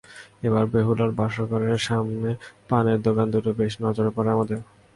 এবার 0.43 0.63
বেহুলার 0.73 1.11
বাসরঘরের 1.19 1.79
সামনের 1.87 2.35
পানের 2.69 2.99
দোকান 3.05 3.27
দুটো 3.33 3.49
বেশি 3.59 3.77
নজরে 3.85 4.11
পড়ে 4.15 4.29
আমাদের। 4.31 4.59